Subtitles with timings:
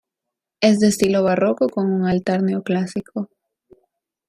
[0.61, 3.29] Es de estilo barroco con un altar neoclásico.